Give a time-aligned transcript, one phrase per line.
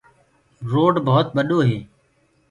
[0.71, 1.77] روڊ ڀوت ٻڏو هي۔